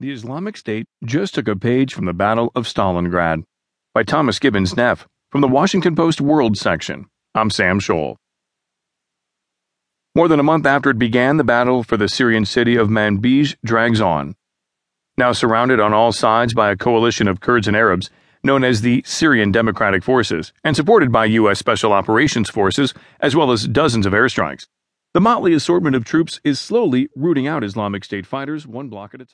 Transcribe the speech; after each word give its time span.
The 0.00 0.12
Islamic 0.12 0.56
State 0.56 0.86
just 1.04 1.34
took 1.34 1.48
a 1.48 1.56
page 1.56 1.92
from 1.92 2.04
the 2.04 2.12
Battle 2.12 2.52
of 2.54 2.68
Stalingrad 2.68 3.42
by 3.92 4.04
Thomas 4.04 4.38
Gibbons 4.38 4.76
Neff 4.76 5.08
from 5.32 5.40
the 5.40 5.48
Washington 5.48 5.96
Post 5.96 6.20
World 6.20 6.56
section. 6.56 7.06
I'm 7.34 7.50
Sam 7.50 7.80
Scholl. 7.80 8.14
More 10.14 10.28
than 10.28 10.38
a 10.38 10.44
month 10.44 10.66
after 10.66 10.90
it 10.90 11.00
began, 11.00 11.36
the 11.36 11.42
battle 11.42 11.82
for 11.82 11.96
the 11.96 12.08
Syrian 12.08 12.44
city 12.44 12.76
of 12.76 12.86
Manbij 12.86 13.56
drags 13.64 14.00
on. 14.00 14.36
Now 15.16 15.32
surrounded 15.32 15.80
on 15.80 15.92
all 15.92 16.12
sides 16.12 16.54
by 16.54 16.70
a 16.70 16.76
coalition 16.76 17.26
of 17.26 17.40
Kurds 17.40 17.66
and 17.66 17.76
Arabs 17.76 18.08
known 18.44 18.62
as 18.62 18.82
the 18.82 19.02
Syrian 19.04 19.50
Democratic 19.50 20.04
Forces 20.04 20.52
and 20.62 20.76
supported 20.76 21.10
by 21.10 21.24
U.S. 21.24 21.58
Special 21.58 21.92
Operations 21.92 22.48
Forces 22.48 22.94
as 23.18 23.34
well 23.34 23.50
as 23.50 23.66
dozens 23.66 24.06
of 24.06 24.12
airstrikes. 24.12 24.68
The 25.12 25.20
motley 25.20 25.54
assortment 25.54 25.96
of 25.96 26.04
troops 26.04 26.40
is 26.44 26.60
slowly 26.60 27.08
rooting 27.16 27.48
out 27.48 27.64
Islamic 27.64 28.04
State 28.04 28.26
fighters 28.26 28.64
one 28.64 28.88
block 28.88 29.12
at 29.12 29.20
a 29.20 29.24
time. 29.24 29.26